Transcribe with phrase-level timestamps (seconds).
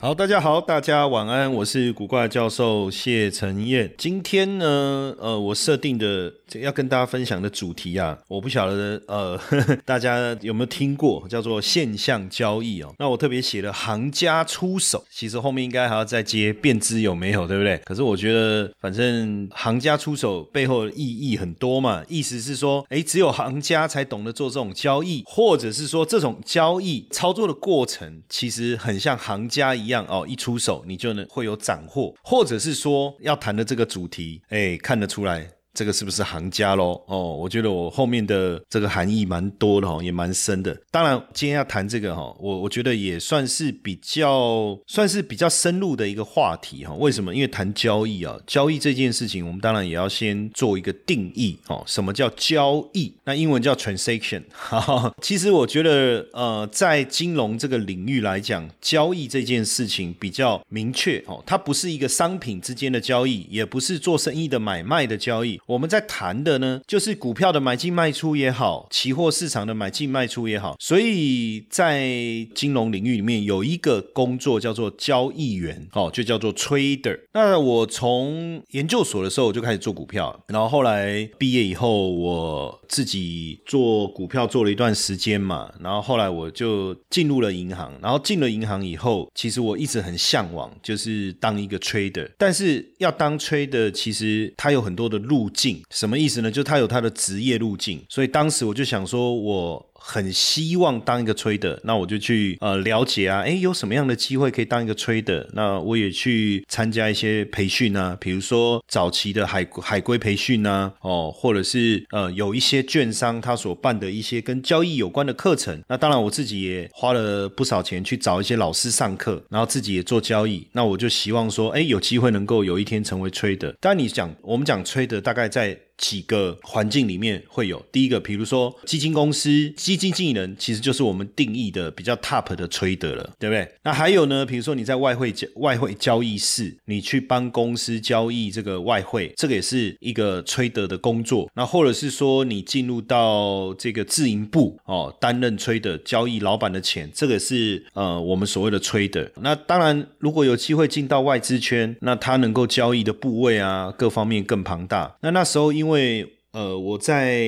[0.00, 3.92] 好，大家好，大家晚安，我是古怪教授谢承彦。
[3.98, 6.32] 今天呢，呃，我设定的。
[6.62, 12.90] 要跟大家分享的主题啊，我不晓得呃呵呵， 大家有没有听过叫做现象交易哦？
[12.98, 17.76] 那我特别写了行家出手，其实后面应该还要再接变知有没有，对不对？
[17.84, 35.50] 可是我觉得反正行家出手背后的意义很多嘛，意思是说，哎，只有行家才懂得做这种交易，或者是说这种交易操作的过程其实很像行家一一样哦，一出手你就能会有斩获，或者是说要谈的这个主题，哎，看得出来。
[35.78, 37.00] 这个是不是行家喽？
[37.06, 40.76] 哦，我觉得我后面的这个含义蛮多的哈，也蛮深的。
[40.90, 46.92] 当然，今天要谈这个哈，我我觉得也算是比较算是比较深入的一个话题哈。
[46.94, 47.32] 为什么？
[47.32, 51.84] 因为谈交易啊，交易这件事情，我们当然也要先做一个定义哦。
[51.86, 53.14] 什么叫交易？
[53.22, 54.42] 那英文叫 transaction。
[55.22, 65.60] 其实我觉得，呃，在金融这个领域来讲，交易这件事情比较明确哦，它不是一个商品之间的交易，也不是做生意的买卖的交易。
[65.68, 72.08] 我们在谈的呢，就是股票的买进卖出也好，期货市场的买进卖出也好，所以在
[72.54, 77.20] 金融领域里面有一个工作叫做交易员，哦，就叫做 trader。
[77.34, 95.50] 那我从研究所的时候我就开始做股票，然后后来毕业以后，我自己做股票做了一段时间嘛，然后后来我就进入了银行，然后进了银行以后，其实我一直很向往，就是当一个 trader，但是要当 trader，其实它有很多的路。
[95.58, 96.50] 径什么意思呢？
[96.50, 99.84] 就他有他的职业路径，所以当时我就想说，我。
[100.10, 105.46] 很希望当一个 trader，那我就去呃了解啊，哎，有什么样的机会可以当一个 trader？
[105.52, 115.78] 那我也去参加一些培训啊，比如说早期的海海归培训啊，哦，或者是呃有一些券商他所办的一些跟交易有关的课程。
[115.88, 120.66] 那当然我自己也花了不少钱去找一些老师上课，然后自己也做交易。
[120.72, 123.74] 那我就希望说，哎，有机会能够有一天成为 trader。
[123.78, 125.78] 当然你讲我们讲 trader，大概在。
[125.98, 133.68] 几个环境里面会有第一个，比如说基金公司基金经理人，其实就是我们定义的比较 top 的催德了，对不对？
[133.82, 141.50] 那还有呢，比如说你在外汇交外汇交易室，你去帮公司交易这个外汇，这个也是一个催德的工作。
[141.54, 149.28] 那或者是说你进入到这个自营部哦，担任催的交易老板的钱，这个是呃我们所谓的催德。
[149.40, 155.16] 那当然，如果有机会进到外资圈，那他能够交易的部位啊，各方面更庞大。
[155.22, 157.42] 那那时候因为因为呃，我在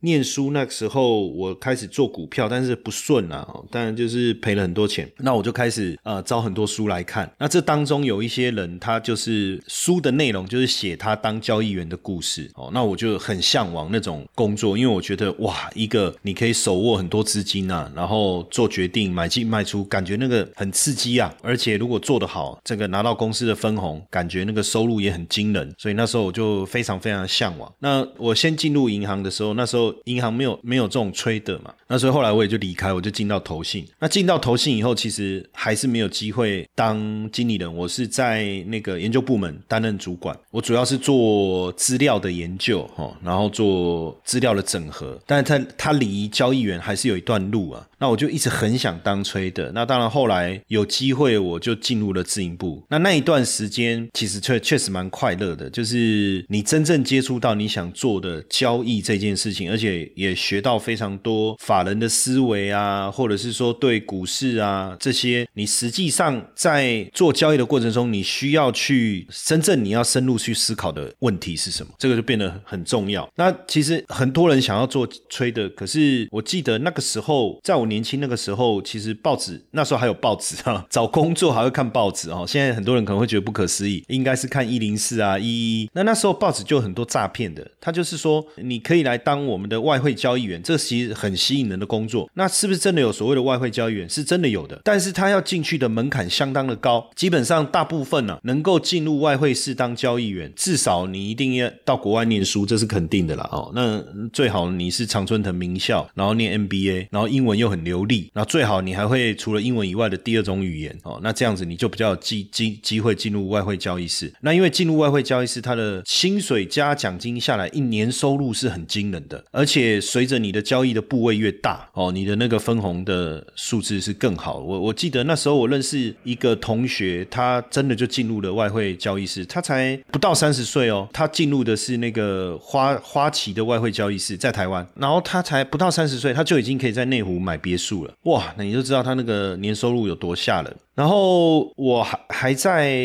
[0.00, 5.06] 念书那个时候，我开始做股票，但是不顺啊，当然就是赔了很多钱。
[5.18, 7.30] 那我就开始呃找很多书来看。
[7.38, 12.70] 那这当中有一些人，他就是书的内容就是写他当交易员的故事哦。
[12.72, 21.32] 那我就很向往那种工作，因为我觉得哇，一个你可以手握很多资金啊，然后做决定买进卖出，感觉那个很刺激啊。
[21.42, 25.74] 而且如果做得好，这个拿到公司的分红，感觉那个收入也很惊人。
[25.76, 27.70] 所以那时候我就非常非常向往。
[27.80, 28.45] 那我先。
[28.46, 33.84] 先进入银行的时候，那时候银行没有没有这种吹的嘛，那所以后来我也就离开，我就进到投信。
[33.98, 37.74] 那进到投信以后，其实还是没有机会当经理人。
[37.76, 45.18] 我是在那个研究部门担任主管，我主要是做资料的研究哈，然后做资料的整合。
[45.26, 47.84] 但是他他离交易员还是有一段路啊。
[47.98, 49.70] 那我就一直很想当吹的。
[49.72, 52.82] 那当然后来有机会，我就进入了自营部。
[52.88, 58.44] 那那一段时间其实确确实蛮快乐的，就是你真正接触到你想做的。
[58.48, 73.28] 交易这件事情，而且也学到非常多法人的思维啊，或者是说对股市啊这些，你实际上在做交易的过程中，你需要去真正你要深入去思考的问题是什么，这个就变得很重要。
[73.36, 82.44] 那其实很多人想要做吹的，可是我记得那个时候，在我年轻那个时候，其实报纸那时候还有报纸啊， 找工作还会看报纸哦。
[82.46, 85.46] 现在很多人可能会觉得不可思议，应该是看一零四啊一
[85.82, 85.90] 一。
[85.92, 88.44] 那那时候报纸就很多诈骗的，他就是说。
[88.58, 92.28] 你可以来当我们的外汇交易员，这其实很吸引人的工作。
[92.34, 94.08] 那是不是真的有所谓的外汇交易员？
[94.08, 103.48] 是真的有的，但是他要进去的门槛相当的高，基本上大部分呢能够进入外汇室当交易员，至少你一定要到国外念书，这是肯定的啦。
[103.52, 104.02] 哦，那
[104.32, 110.96] 最好你是常春藤名校，然后念 MBA，然后英文又很流利，那最好你还会除了英文以外的第二种语言。
[111.02, 114.32] 哦，那这样子你就比较有机机机会进入外汇交易室。
[114.40, 124.58] 那因为进入外汇交易室，他的薪水加奖金下来，一年收入是很惊人的，而且随着你的交易的部位越大，哦，你的那个分红的数字是更好。
[124.58, 140.76] 我我记得那时候我认识一个同学，他真的就进入了外汇交易室，他才不到三十岁哦，他进入的是那个花花旗的外汇交易室，在台湾，然后他才不到三十岁，他就已经可以在内湖买别墅了，哇，那你就知道他那个年收入有多吓人。
[140.94, 142.96] 然后我还还在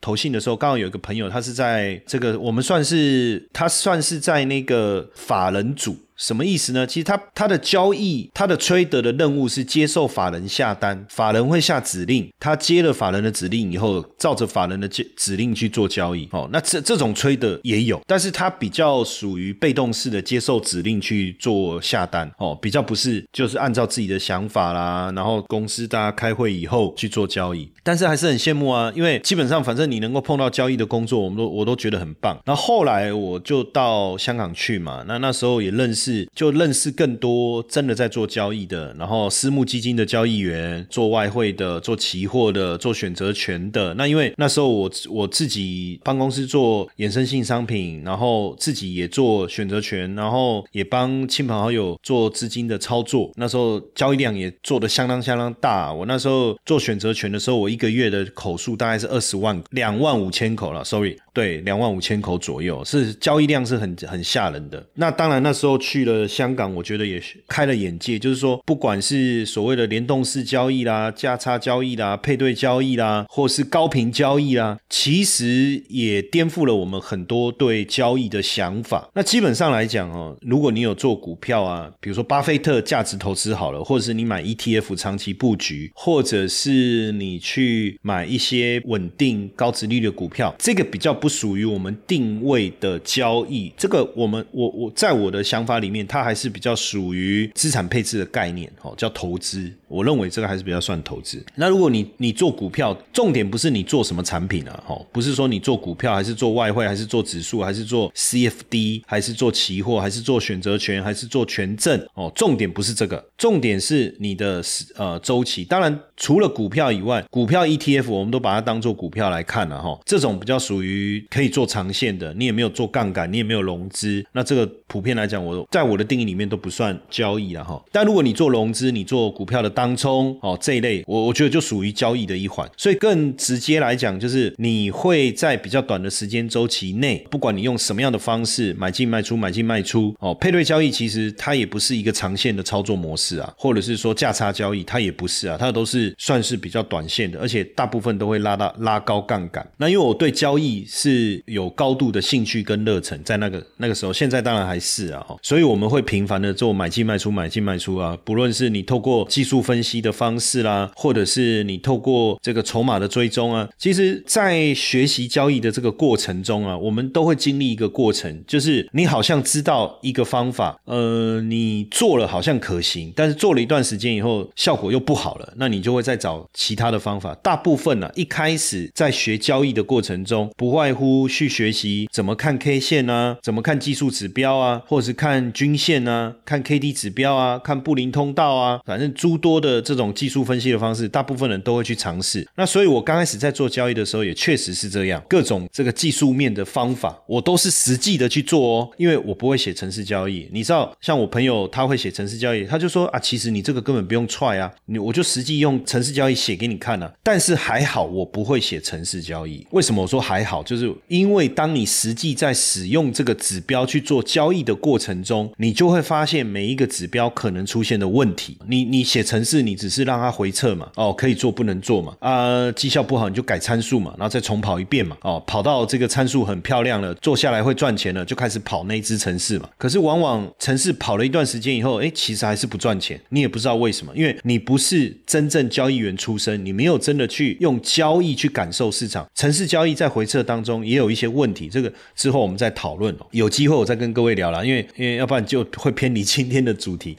[0.00, 5.96] 投信的时候，刚好有一个朋友，他是在这个我们算是他算是在那个法人组。
[6.20, 6.86] 什么意思呢？
[6.86, 16.28] 其实他他的交易，他的吹得的任务是接受法人下单，法人会下指令，他接了法人的指令以后，照着法人的指指令去做交易。
[16.32, 22.30] 哦，那这这种吹的也有，但是他比较属于被动式的接受指令去做下单。
[22.36, 27.66] 哦，比较不是就是按照自己的想法啦，然后公司大家开会以后去做交易。
[27.82, 32.38] 但是还是很羡慕啊，因为基本上反正你能够碰到交易的工作，我们都我都觉得很棒。
[32.44, 36.09] 那后来我就到香港去嘛，那那时候也认识。
[36.34, 43.94] 就认识更多真的在做交易的，然后私募基金的交易员，做外汇的，做期货的，做选择权的。
[43.94, 53.30] 那因为那时候我我自己帮公司做衍生性商品，然后自己也做选择权，然后也帮亲朋好友做资金的操作。
[53.36, 55.92] 那时候交易量也做的相当相当大。
[55.92, 60.84] 我那时候做选择权的时候，我一个月的口数大概是二十万两万五千口了。
[60.84, 61.16] Sorry。
[61.32, 64.84] 对，两万五千口左右是交易量是很很吓人的。
[64.94, 79.08] 那当然那时候去了香港，我觉得也开了眼界，就是说不管是所谓的联动式交易啦、价差交易啦、配对交易啦，或是高频交易啦，其实也颠覆了我们很多对交易的想法。
[79.14, 91.19] 那基本上来讲哦，如果你有做股票啊，比如说巴菲特价值投资好了，或者是你买 ETF 长期布局，或者是你去买一些稳定高值率的股票，这个比较。
[91.20, 99.70] 不属于我们定位的交易，这个我们我我在我的想法里面，它还是比较属于资产配置的概念，哦，叫投资。
[99.90, 101.44] 我认为这个还是比较算投资。
[101.56, 114.62] 那如果你你做股票，重点不是你做什么产品啊，哦，不是说你做股票还是做外汇，还是做指数，还是做 CFD，还是做期货，还是做选择权，还是做权证，哦，重点不是这个，重点是你的
[114.94, 115.64] 呃周期。
[115.64, 127.82] 当然，除了股票以外，股票 ETF 我们都把它当做股票来看了哈，这种比较属于可以做长线的，你也没有做杠杆，你也没有融资，那这个普遍来讲，我在我的定义里面都不算交易了哈。
[127.90, 129.79] 但如果你做融资，你做股票的。
[129.80, 149.66] 当冲哦这一类，我我觉得就属于交易的一环，所以更直接来讲，就是你会在比较短的时间周期内，不管你用什么样的方式买进卖出买进卖出哦，配对交易其实它也不是一个长线的操作模式啊，或者是说价差交易它也不是啊，它都是算是比较短线的，而且大部分都会拉到拉高杠杆。
[149.78, 159.69] 那因为我对交易是有高度的兴趣跟热忱，在那个那个时候，现在当然还是啊，所以我们会频繁的做买进卖出买进卖出啊，不论是你透过技术。
[159.70, 177.32] 分析的方式啦，或者是你透过这个筹码的追踪啊，其实，在学习交易的这个过程中啊，我们都会经历一个过程，就是你好像知道一个方法，呃，你做了好像可行，但是做了一段时间以后，效果又不好了，那你就会再找其他的方法。
[177.36, 189.59] 大部分呢，一开始在学交易的过程中，不外乎去学习怎么看 K 线啊，怎么看技术指标啊，或者是看均线啊，看 K D 指标啊，看布林通道啊，反正诸多。
[189.60, 192.46] 的这种技术分析的方式，大部分人都会去尝试。
[192.56, 195.22] 那所以，我刚开始在做交易的时候，也确实是这样。
[195.28, 198.90] 各种这个技术面的方法，我都是实际的去做哦。
[198.96, 207.12] 因为我不会写城市交易，你知道，像我朋友他会写城市交易，他就说啊，其实你这个根本不用踹啊，你我就实际用城市交易写给你看了。
[207.22, 209.66] 但是还好，我不会写城市交易。
[209.70, 210.62] 为什么我说还好？
[210.62, 218.58] 就是因为当你实际在使用这个指标去做交易的过程中，你就会发现每一个指标可能出现的问题。
[218.68, 219.60] 你你写城市是。
[219.60, 229.68] 你只是让它回撤嘛，哦，可以做不能做嘛，啊，绩效不好你就改参数嘛，然后再重跑一遍嘛，哦，跑到这个参数很漂亮了，做下来会赚钱了，就开始跑那支城市嘛。
[229.76, 239.26] 可是往往城市跑了一段时间以后，哎，其实还是不赚钱，你也不知道为什么，因为你不是真正交易员出身，你没有真的去用交易去感受市场。
[239.34, 240.70] 城市交易在回撤当中。
[240.84, 243.26] 也有一些问题，这个之后我们再讨论哦。
[243.32, 247.18] 有机会我再跟各位聊了，因为因为要不然就会偏离今天的主题。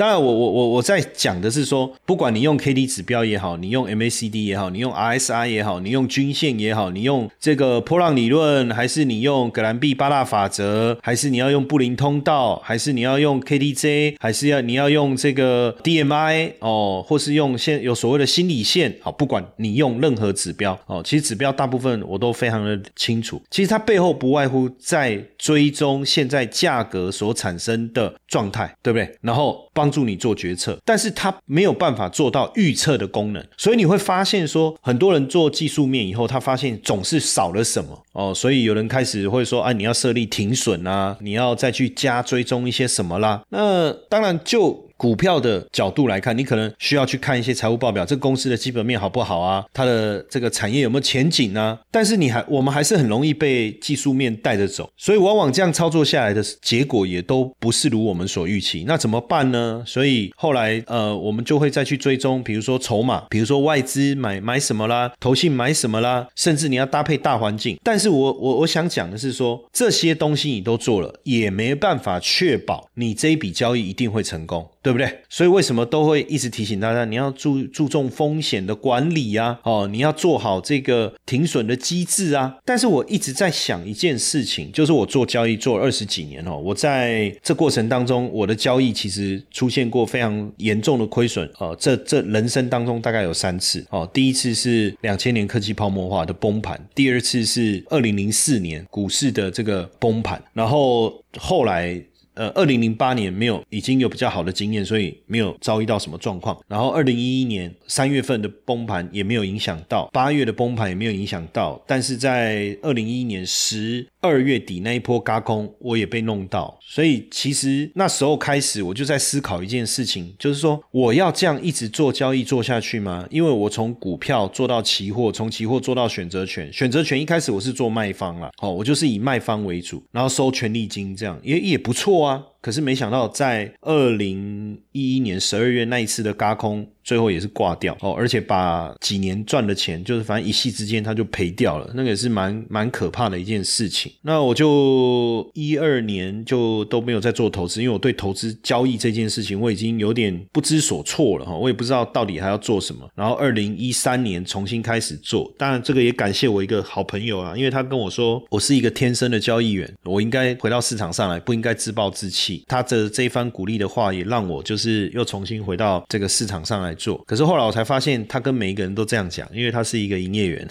[0.00, 13.74] 当然，我我我我在讲的是说，不管你用 K D 指标也好，你用 M A C D 也好，你用 R S I 也好，你用均线也好，你用这个波浪理论，还是你用格兰币八大法则，还是你要用布林通道，还是你要用 K D
[13.74, 29.14] J，还是要你要用这个 D M I 哦，或是用现有所谓的心理线，好，不管你用任何指标哦，其实指标大部分我都非常的清楚，其实它背后不外乎在追踪现在价格所产生的状态，对不对？
[29.20, 29.90] 然后帮。
[29.90, 43.42] 助你做决策，但是它没有办法做到预测的功能，所以你会发现说，很多人做技术面以后，他发现总是少了什么哦，所以有人开始会说，哎，你要设立停损啊，你要再去加追踪一些什么啦。
[43.48, 44.89] 那当然就。
[45.00, 49.64] 股票的角度来看，你可能需要去看一些财务报表，这个公司的基本面好不好啊？
[49.72, 51.78] 它的这个产业有没有前景呢？
[51.90, 58.84] 但是你还，我们还是很容易被技术面带着走，所以往往这样操作下来的结果也都不是如我们所预期。
[58.86, 59.82] 那怎么办呢？
[59.86, 67.78] 所以后来呃，我们就会再去追踪，比如说筹码，比如说外资买买什么啦，投信买什么啦，甚至你要搭配大环境。
[67.82, 74.68] 但是我我我想讲的是说，这些东西你都做了，也没办法确保你这一笔交易一定会成功。
[74.82, 75.20] 对不对？
[75.28, 82.56] 所以为什么都会一直提醒大家，你要注注重风险的管理啊，哦，你要做好这个停损的机制啊。
[82.64, 91.76] 但是我一直在想一件事情，就是我做交易做二十几年哦，我在这过程当中，我的交易其实出现过非常严重的亏损哦。
[91.78, 102.02] 这这人生当中大概有三次哦，第一次是两千年科技泡沫化的崩盘，第二次是二零零四年股市的这个崩盘，然后后来。
[102.40, 106.58] 呃，二零零八年没有已经有比较好的经验，所以没有遭遇到什么状况。
[106.66, 111.78] 然后二零一一年三月份的崩盘也没有影响到，八月的崩盘也没有影响到。
[111.86, 116.78] 但是在二零一一年十二月底那一波嘎空，我也被弄到。
[116.80, 123.26] 所以其实那时候开始，我就在思考一件事情，就是说我要这样一直做交易做下去吗？
[123.30, 132.29] 因为我从股票做到期货，从期货做到选择权，选择权一开始我是做卖方了，哦，我就是以卖方为主，然后收权利金这样，也也不错啊。
[132.60, 136.86] 可是没想到，在二零一一年十二月那一次的嘎空。
[137.10, 144.12] 最后也是挂掉哦，而且把几年赚的钱，就是反正一夕之间他就赔掉了，那个也是蛮蛮可怕的一件事情。
[144.22, 153.10] 那我就一二年就都没有在做投资，因为我对投资交易这件事情我已经有点不知所措了哈，我也不知道到底还要做什么。
[153.16, 162.64] 然后二零一三年重新开始做，当然这个也感谢我一个好朋友啊，因为他跟我说我是一个天生的交易员，我应该回到市场上来，不应该自暴自弃。
[162.68, 166.94] 他的这一番鼓励的话，也让我就是又重新回到这个市场上来。
[167.00, 170.68] 做，可是后来我才发现，他跟每一个人都这样讲，因为他是一个营业员。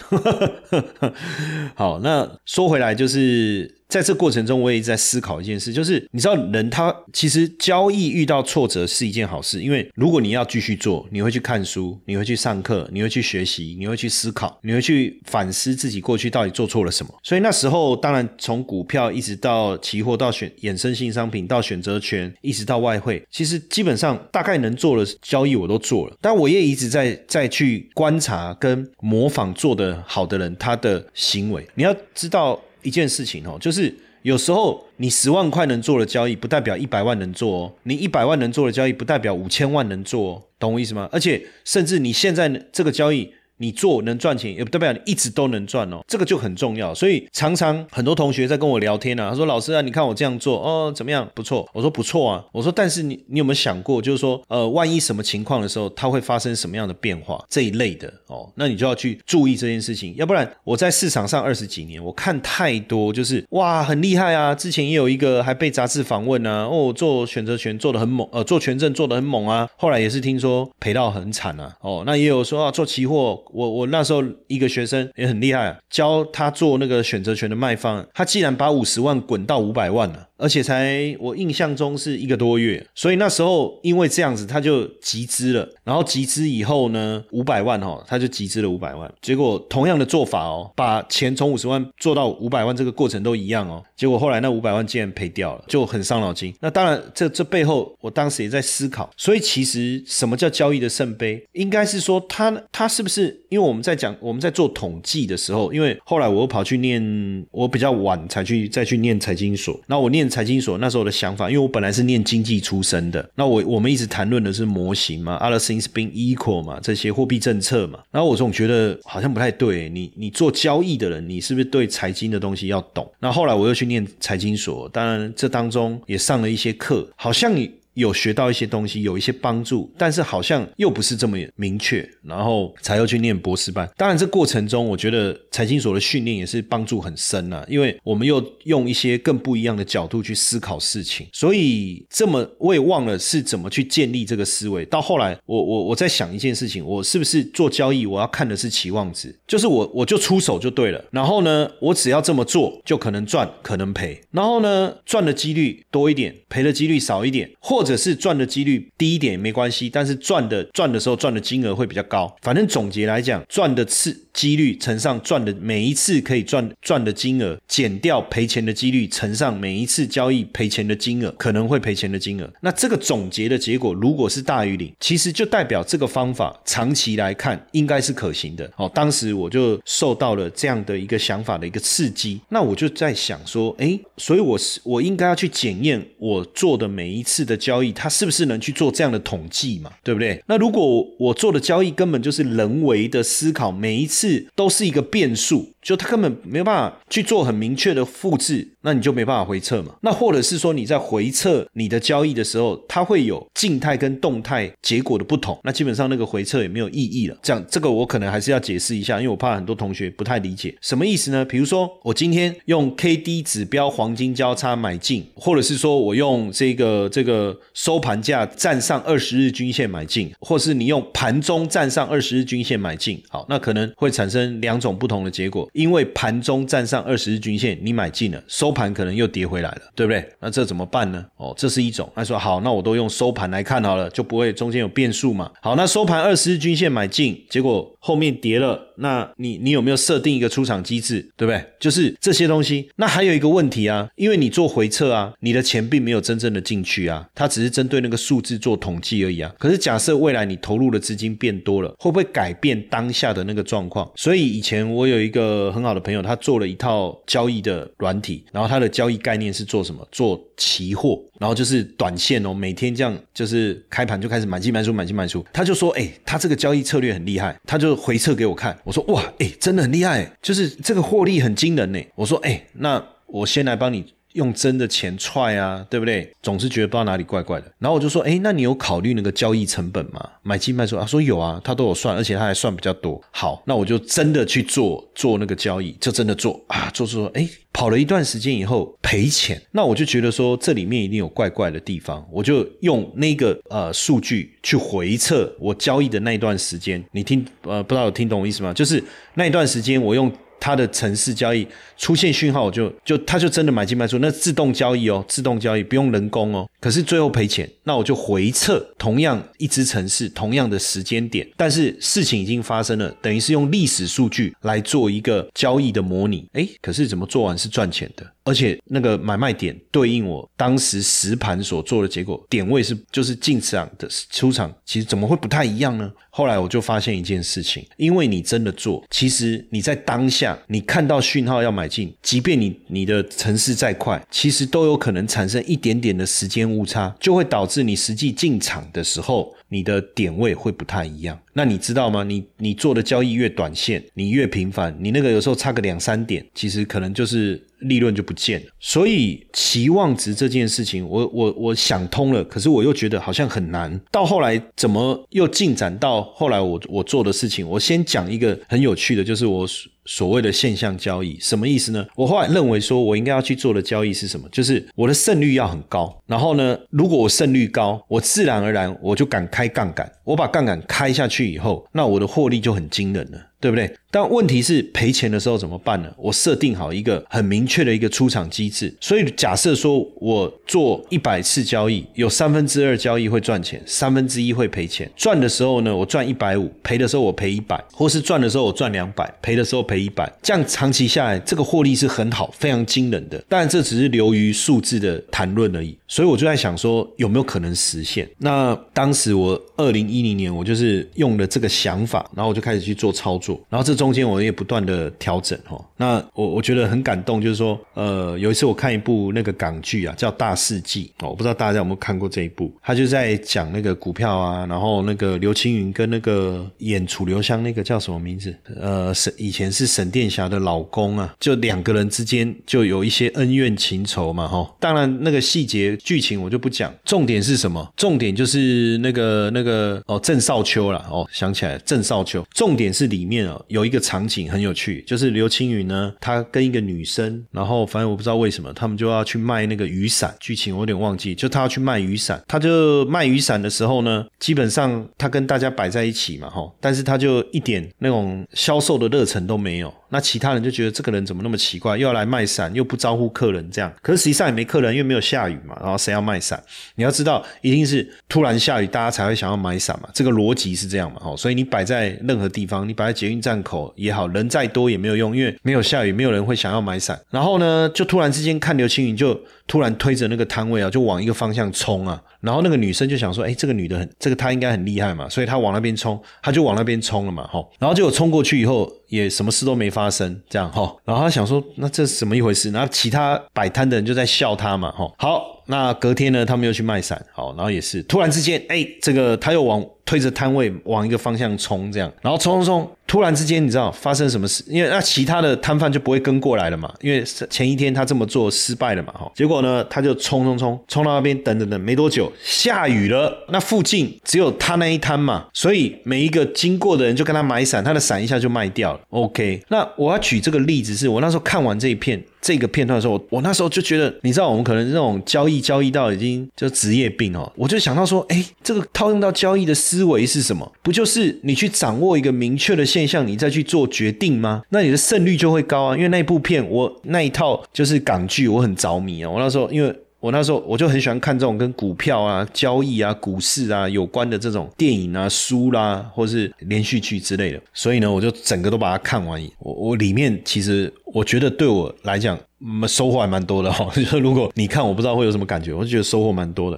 [1.73, 3.78] 好，那说回来就是。
[3.89, 17.11] 在这过程中，我也在思考一件事，就是你知道，人他其实交易遇到挫折是一件好事，因为如果你要继续做，你会去看书，你会去上课，你会去学习，你会去思考，你会去反思自己过去到底做错了什么。
[17.23, 26.15] 所以那时候，当然从股票一直到期货，到选衍生性商品，到选择权，一直到外汇，其实基本上大概能做的交易我都做了。
[26.21, 31.67] 但我也一直在再去观察跟模仿做的好的人他的行为。
[31.73, 32.61] 你要知道。
[32.81, 41.07] 一件事情哦，就是有时候你十万块能做的交易，不代表一百万能做哦；你一百万能做的交易，不代表五千万能做哦，懂我意思吗？
[41.11, 46.93] 而且甚至你现在这个交易，你做能赚钱，也不代表你一直都能赚哦，这个就很重要。
[46.93, 51.29] 所以常常很多同学在跟我聊天啊，他说：“老师啊，你看我这样做哦，怎么样？
[51.35, 58.49] 不错。”我说：“不错啊。”我说：“但是你你有没有想过，就是说，呃，万一什么情况的时候，它会发生什么样的变化这一类的哦？
[58.55, 80.28] 那你就要去注意这件事情，要不然我在市场上二十几年，我看太多就是哇很厉害啊，之前也有一个还被杂志访问啊，哦做选择权做的很猛，呃做权证做的很猛啊，后来也是听说赔到很惨啊，哦那也有说啊做期货，我我那时候一个学生也很厉害，教他做那个选择权的卖方，他既然把五十万滚到五百万了。
[80.39, 85.67] 而且才我印象中是一个多月，所以那时候因为这样子，他就集资了。
[85.83, 89.11] 然后集资以后呢，五百万哈，他就集资了五百万。
[89.21, 93.83] 结果同样的做法哦，把钱从五十万做到五百万，这个过程都一样哦。
[93.97, 96.53] 结果后来那五百万竟然赔掉了，就很伤脑筋。
[96.61, 99.09] 那当然，这这背后我当时也在思考。
[99.17, 101.45] 所以其实什么叫交易的圣杯？
[101.51, 103.37] 应该是说他他是不是？
[103.49, 110.28] 因为我们在讲我们在做统计的时候，因为后来我又跑去念，我比较晚才去再去念财经所，那我念。
[110.29, 123.11] 财经所那时候的想法，因为我本来是念经济出身的，那我我们一直谈论的是模型嘛，other things being equal 嘛，这些货币政策嘛，然后我总觉得好像不太对，你你做交易的人，你是不是对财经的东西要懂？
[123.19, 127.79] 那后来我又去念财经所，当然这当中也上了一些课，好像你。
[127.99, 133.87] 有学到一些东西，有一些帮助，但是好像又不是这么明确，然后才又去念博士班。
[133.97, 141.27] 当然，这过程中我觉得财经所的训练也是帮助很深啊，因为我们又用一些更不一样的角度去思考事情。
[141.33, 144.85] 所以这么我也忘了是怎么去建立这个思维。
[144.85, 151.03] 到后来，我我我在想一件事情，我是不是做交易，我要看的是期望值，就是我我就出手就对了。
[151.11, 154.21] 然后呢，我只要这么做，就可能赚，可能赔。
[154.31, 157.88] 然后呢，赚的几率多一点，赔的几率少一点，或者。
[157.89, 162.31] 只是赚的几率低一点也没关系，但是赚的赚的时候赚的金额会比较高。
[162.43, 172.47] 反正总结来讲，赚的次几率乘上赚的每一次可以赚赚的金额，减掉赔钱的几率乘上每一次交易赔钱的金额，可能会赔钱的金额。
[172.61, 178.71] 那这个总结的结果如果是大于零，其实就代表这个方法长期来看应该是可行的。
[178.77, 187.68] 哦，当时我就受到了这样的一个想法的一个刺激，那我就在想说，哎，所以我是我应该要去检验我做的每一次的交。
[187.69, 189.91] 交易，它是不是能去做这样的统计嘛？
[190.03, 190.43] 对不对？
[190.47, 195.69] 那如果我做的交易根本就是人为的思考，每一次都是一个变数。
[195.89, 199.95] 就它根本没有办法去做很明确的复制，那你就没办法回撤嘛。
[200.03, 207.35] 那或者是说你在回撤你的交易的时候，它会有静态跟动态结果的不同，那基本上那个回撤也没有意义了。
[207.41, 211.43] 这样这个我可能还是要解释一下，因为我怕很多同学不太理解什么意思呢？
[211.43, 225.67] 比如说我今天用 K D 指标黄金交叉买进，或者是说我用这个这个收盘价站上二十日均线买进，或是你用盘中站上二十日均线买进，好，那可能会产生两种不同的结果。
[225.79, 230.27] 因为盘中站上二十日均线，你买进了，收盘可能又跌回来了，对不对？
[230.41, 231.25] 那这怎么办呢？
[231.37, 232.11] 哦，这是一种。
[232.13, 235.49] 他说好，那我都用收盘来看好了，就不会中间有变数嘛。
[235.61, 241.63] 好，那收盘二十日均线买进，结果后面跌了，那你你有没有设定一个出场机制，对不对？
[241.79, 242.89] 就是这些东西。
[242.97, 249.49] 那还有一个问题啊，因为你做回撤啊，你的钱并没有真正的进去啊，它只是针对那个数字做统计而已啊。
[249.57, 254.11] 可是假设未来你投入的资金变多了，会不会改变当下的那个状况？
[254.17, 255.58] 所以以前我有一个。
[255.59, 260.07] 呃很好的朋友，他做了一套交易的软体，然后他的交易概念是做什么？
[260.11, 265.45] 做期货，然后就是短线哦，每天这样就是开盘就开始买进满出买进满出。
[265.51, 268.77] 他就说，哎，他这个交易策略很厉害，他就回测给我看。
[268.83, 271.99] 我说，哇，哎，真的很厉害，就是这个获利很惊人呢。
[272.15, 274.13] 我说，哎，那我先来帮你。
[274.33, 276.31] 用真的钱踹啊，对不对？
[276.41, 277.71] 总是觉得不知道哪里怪怪的。
[277.79, 280.29] 然后我就说，哎，那你有考虑那个交易成本吗？
[280.43, 280.97] 买进卖出？
[280.97, 283.21] 他说有啊，他都有算，而且他还算比较多。
[283.31, 289.61] 好，那我就真的去做做那个交易，就真的做啊，做做，哎，跑了一段时间以后赔钱。
[289.71, 297.03] 那我就觉得说这里面一定有怪怪的地方，我就用那个呃数据去回测我交易的那一段时间。
[297.11, 298.73] 你听呃，不知道有听懂我意思吗？
[298.73, 300.31] 就是那一段时间我用。
[300.59, 301.67] 它的城市交易
[301.97, 306.67] 出现讯号，我就就它就真的买进卖出，那自动交易哦，自动交易不用人工哦。
[306.79, 316.47] 可是最后赔钱，那我就回撤同样一只城市，同样的时间点，但是事情已经发生了，等于是用历史数据来做一个交易的模拟。
[316.53, 318.25] 诶，可是怎么做完是赚钱的？
[318.43, 326.11] 而且那个买卖点对应我当时实盘所做的结果，点位是就是进场的出场，其实怎么会不太一样呢？
[326.29, 339.53] 后来我就发现一件事情，因为你真的做，其实你在当下你看到讯号要买进，即便你你的程式再快，其实都有可能产生一点点的时间误差，就会导致你实际进场的时候。
[339.71, 342.23] 你的点位会不太一样，那你知道吗？
[342.23, 348.67] 你你做的交易越短线，你越频繁，你那个有时候差个两三点，其实可能就是利润就不见了。
[348.79, 353.99] 所以期望值这件事情，我我我想通了，可是我又觉得好像很难。
[354.11, 357.67] 到后来怎么又进展到后来我我做的事情？
[357.67, 359.67] 我先讲一个很有趣的，就是我。
[360.05, 362.05] 所谓的现象交易什么意思呢？
[362.15, 364.47] 我后来认为说，我应该要去做的交易是什么？
[364.51, 366.21] 就是我的胜率要很高。
[366.25, 370.11] 然后呢，如果我胜率高，我自然而然我就敢开杠杆。
[370.23, 373.91] 我把杠杆开下去以后，那我的获利就很惊人了，对不对？
[374.11, 376.09] 但问题是赔钱的时候怎么办呢？
[376.17, 378.95] 我设定好一个很明确的一个出场机制。
[379.01, 385.09] 所以假设说我做一百次交易，有三分之二交易会赚钱，三分之一会赔钱。
[385.15, 389.99] 赚的时候呢，我赚一百五；赔的时候我赔一百，或是赚的时候我赚两百，赔的时候赔。
[389.99, 393.37] 一百，这样长期下来，这个获利是很好，非常惊人的。
[393.49, 395.93] 当然，这只是流于数字的谈论而已。
[396.07, 398.25] 所以我就在想说，有没有可能实现？
[398.37, 403.59] 那当时我二零一零年，我就是用了这个想法，然后我就开始去做操作。
[403.67, 405.77] 然后这中间我也不断的调整哈。
[405.97, 412.71] 那我我觉得很感动，就是说，呃，有一次我看一部那个港剧啊，叫《大世纪》哦，我不知道大家有没有看过这一部。
[412.81, 418.55] 他就在讲那个股票啊，然后那个刘青云跟那个演楚留香那个叫什么名字？
[418.79, 419.78] 呃，是以前是。
[419.79, 424.69] 是沈殿霞的老公啊，就两个人之间就有一些恩怨情仇嘛，哈。
[424.77, 427.89] 当然那个细节剧情我就不讲，重点是什么？
[427.95, 432.45] 重点就是那个那个哦，郑少秋了哦，想起来郑少秋。
[432.53, 440.35] 重点是里面哦有一个场景很有趣，就是刘青云呢，他跟一个女生，然后反正我不知道为什么他们就要去卖那个雨伞。
[440.41, 449.68] 剧情我有点忘记，就他要去卖雨伞，他就卖雨伞的时候呢，基本上他跟大家摆在一起嘛，哈，但是他就一点那种销售的热忱都没。
[449.77, 453.91] 有，那其他人就觉得这个人怎么那么奇怪，又要来卖伞，又不招呼客人，这样。
[454.01, 455.77] 可是实际上也没客人，因为没有下雨嘛。
[455.81, 456.61] 然后谁要卖伞？
[456.95, 460.09] 你要知道，一定是突然下雨，大家才会想要买伞嘛。
[460.13, 461.21] 这个逻辑是这样嘛？
[461.23, 467.19] 哦，所以你摆在任何地方，你摆在捷运站口也好，人再多也没有用，因为没有下雨，没有人会想要买伞。
[467.29, 472.21] 然后呢，就突然之间看刘青云就突然推着那个摊位啊，就往一个方向冲啊。
[472.41, 477.69] 然后那个女生就想说，哎，这个女的很，这个她应该很厉害嘛，所以她往那边冲，她就往那边冲了嘛，吼。
[477.77, 480.95] 然后结果冲过去以后，也什么事都没发发生，这样哈。
[481.03, 482.71] 然后他想说，那这是怎么一回事？
[482.71, 485.05] 然后其他摆摊的人就在笑他嘛，哈。
[485.17, 489.85] 好，那隔天呢，他们又去卖伞，好，然后也是突然之间，哎，这个他又往。
[490.05, 494.63] 推着摊位往一个方向冲，这样，然后冲冲冲，突然之间，你知道发生什么事？
[494.67, 508.99] 因为那其他的摊贩就不会跟过来了嘛，因为前一天他这么做失败了嘛，哈，结果呢，他就冲冲冲，冲到那边，等等等，没多久下雨了，那附近只有他那一摊嘛，所以每一个经过的人就跟他买伞，他的伞一下就卖掉了。
[509.11, 512.19] OK，那我要举这个例子，是我那时候看完这一片。
[512.41, 520.71] 这个片段的时候，我那时候就觉得，你知道，我们可能这种交易交易到已经就职业病哦，我就想到说，哎，这个套用到交易的思维是什么？
[520.81, 524.63] 不就是你去掌握一个明确的现象，你再去做决定吗？
[524.69, 525.95] 那你的胜率就会高啊。
[525.95, 529.29] 因为那部片，我那一套就是港剧，我很着迷啊。
[529.29, 529.95] 我那时候因为。
[530.19, 539.41] 我那时候我就很喜欢看这种跟股票啊、交易啊、股市啊有关的这种电影啊、书啦，或是连续剧之类的，所以呢，我就整个都把它看完。
[539.59, 542.37] 我我里面其实我觉得对我来讲，
[542.85, 543.89] 收获还蛮多的哈。
[544.11, 546.77] 就如果你看，我不知道会有什么感觉，我就觉得收获蛮多的。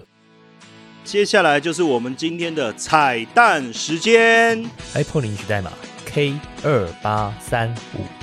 [1.03, 5.71] 接下来就是我们今天的彩蛋时间，Apple 领取代码
[6.05, 8.20] K 二八三五。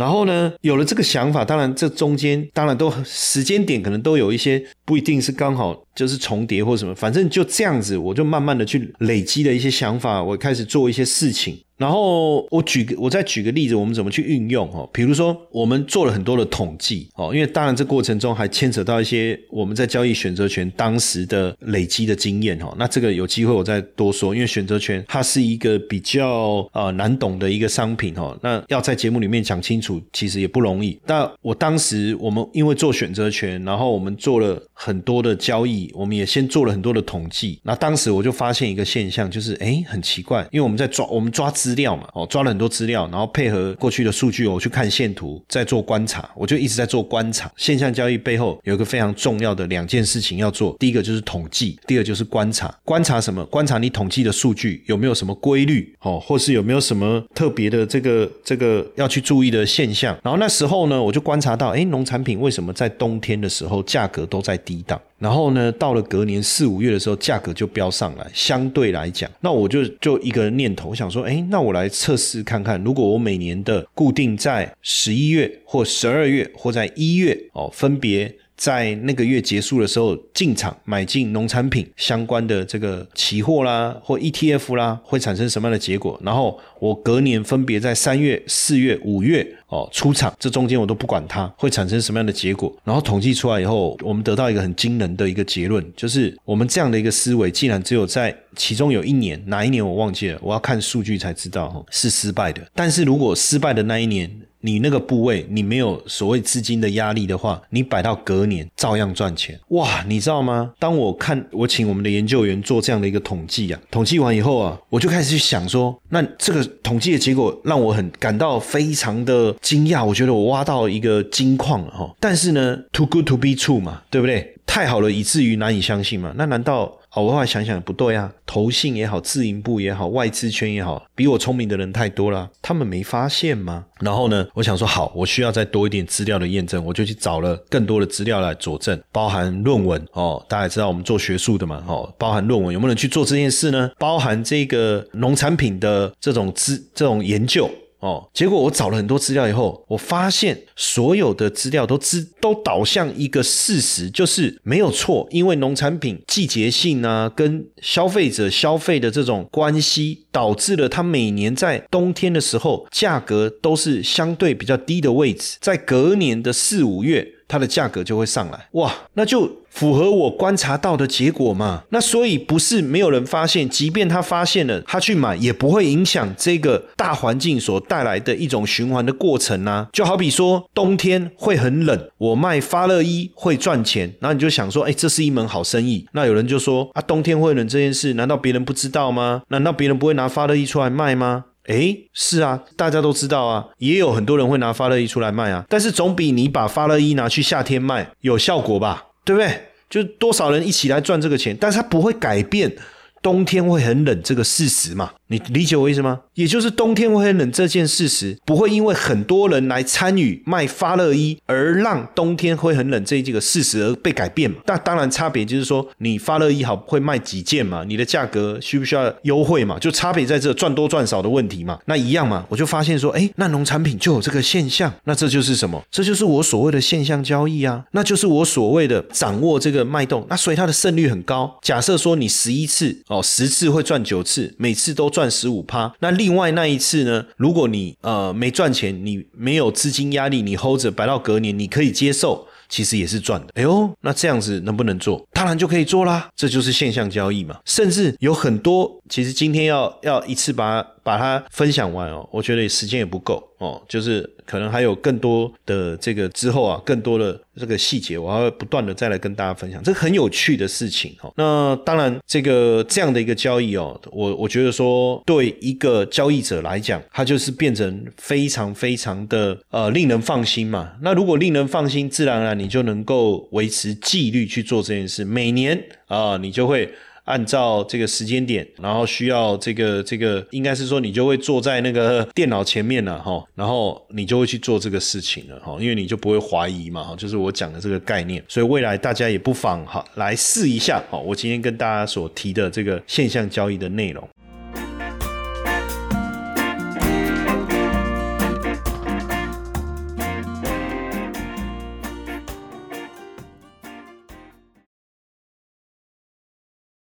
[0.00, 11.60] 然后呢，有了这个想法，当然这中间当然都时间点可能都有一些不一定是刚好就是重叠或什么，反正就这样子，我就慢慢的去累积了一些想法，我开始做一些事情。
[11.80, 14.86] 然后我举个，我再举个例子，我们怎么去运用哦？
[14.92, 22.76] 比如说，我们做了很多的统计哦，因为当然这过程中还牵扯到一些我们在交易选择权当时的累积的经验哈。
[22.78, 28.38] 那这个有机会我再多说，因为选择权它是一个比较呃难懂的一个商品哈。
[28.42, 31.00] 那要在节目里面讲清楚，其实也不容易。
[31.06, 37.58] 但我当时我们因为做选择权，然后我们做了很多的交易，我们也先做了很多的统计。
[37.62, 41.69] 那当时我就发现一个现象，就是哎很奇怪，因为我们在抓我们抓资。
[41.70, 47.50] 资料嘛，哦，抓了很多资料，然后配合过去的数据，我去看线图，在做观察，我就一直在做观察。
[47.56, 52.74] 现象交易背后有一个非常重要的两件事情要做，第一个就是统计，第二就是观察。
[52.84, 53.44] 观察什么？
[53.44, 60.18] 观察你统计的数据有没有什么规律，哦，或是有没有什么特别的这个这个要去注意的现象。
[60.24, 65.00] 然后那时候呢，我就观察到，哎，农产品为什么在冬天的时候价格都在低档？
[65.20, 68.26] 然后呢，到了隔年四五月的时候，价格就飙上来。
[68.34, 78.34] 相对来讲，那我就就一个念头，我想说，哎，那我来测试看看，如果我每年的固定在十一月或十二月或在一月哦，分别。
[78.56, 86.20] 在那个月结束的时候进场买进农产品相关的这个期货啦或 ETF 啦，会产生什么样的结果？
[86.22, 92.72] 然后我隔年分别在三月、四月、五月哦出场，这中间我都不管它会产生什么样的结果。
[92.84, 102.60] 然后统计出来以后，我们得到一个很惊人的一个结论，就是我们这样的一个思维，竟然只有在其中有一年，哪一年我忘记了，我要看数据才知道是失败的。
[102.74, 110.04] 但是如果失败的那一年，你那个部位你没有所谓资金的压力的话，你摆到隔年照样赚钱哇！
[110.06, 110.72] 你知道吗？
[110.78, 122.14] 当我看我请我们的研究员做这样的一个统计啊，统计完以后啊，我就开始去想说，那这个统计的结果让我很感到非常的惊讶，我觉得我挖到一个金矿了哈。
[122.20, 124.56] 但是呢，too good to be true 嘛，对不对？
[124.66, 126.32] 太好了，以至于难以相信嘛？
[126.36, 126.99] 那难道？
[127.12, 133.84] 好，我后来想想不对啊，投信也好，自营部也好，外资圈也好，比我聪明的人太多了，他们没发现吗？
[133.98, 143.90] 然后呢，我想说好，我需要再多一点资料的验证，我就去找了更多的资料来佐证，包含论文哦，大家知道我们做学术的嘛，哦，包含论文有没有人去做这件事呢？
[143.98, 147.68] 包含这个农产品的这种资这种研究。
[148.00, 167.34] 哦，结果我找了很多资料以后，我发现所有的资料都知都导向一个事实，就是没有错，因为农产品季节性啊，跟消费者消费的这种关系，导致了它每年在冬天的时候价格都是相对比较低的位置，在隔年的四五月。
[167.50, 171.84] 它的价格就会上来，哇，那就符合我观察到的结果嘛。
[171.90, 179.88] 那所以不是没有人发现，即便他发现了，他去买也不会影响这个大环境所带来的一种循环的过程啊。
[179.92, 186.06] 就好比说冬天会很冷，我卖发热衣会赚钱，然后你就想说，哎，这是一门好生意。
[186.12, 189.42] 那有人就说啊，冬天会冷这件事，难道别人不知道吗？
[189.48, 191.44] 难道别人不会拿发热衣出来卖吗？
[191.66, 199.68] 哎，是啊，大家都知道啊，也有很多人会拿发热衣出来卖啊，但是总比你把发热衣拿去夏天卖有效果吧，对不对？
[199.88, 202.76] 就多少人一起来赚这个钱，但是它不会改变。
[203.22, 205.12] 冬天会很冷这个事实嘛？
[205.30, 206.18] 你理解我意思吗？
[206.34, 214.56] 也就是冬天会很冷这件事实，不会因为很多人来参与卖发热衣而让冬天会很冷这几个事实而被改变嘛？
[214.66, 217.84] 但当然差别就是说，你发热衣好会卖几件嘛？
[217.86, 219.78] 你的价格需不需要优惠嘛？
[219.78, 221.78] 就差别在这赚多赚少的问题嘛？
[221.86, 222.44] 那一样嘛？
[222.48, 225.80] 我就发现说，哎，那农产品就有这个现象，那这就是什么？
[225.92, 231.58] 这就是我所谓的现象交易啊，那就是我所谓的掌握这个脉动，那所以它的胜率很高。
[231.62, 232.80] 假设说你十一次。
[233.08, 235.92] 哦，十次会赚九次，每次都赚赚十五趴。
[235.98, 237.26] 那另外那一次呢？
[237.36, 243.48] 如果你呃没赚钱，你没有资金压力，你 hold 着摆到隔年，你可以接受，其实也是赚的。
[243.56, 245.22] 哎呦，那这样子能不能做？
[245.40, 247.58] 当然就可以做啦，这就是现象交易嘛。
[247.64, 254.28] 甚至有很多，其实今天要要一次把把它分享完哦，我觉得时间也不够哦，就是。
[254.50, 261.32] 可能还有更多的这个之后啊，更多的这个细节，我还会不断的再来跟大家分享，这很有趣的事情哦。
[261.36, 270.94] 那当然，这个这样的一个交易哦，我我觉得说对一个交易者来讲，它就是变成非常非常的呃令人放心嘛。
[271.00, 276.92] 那如果令人放心，自然而然你就能够维持纪律去做这件事，每年啊，你就会。
[277.24, 294.28] 按照这个时间点，然后需要这个这个，应该是说你就会坐在那个电脑前面了哈，然后你就会去做这个事情了哈，因为你就不会怀疑嘛哈，就是我讲的这个概念，所以未来大家也不妨哈来试一下哈，我今天跟大家所提的这个现象交易的内容。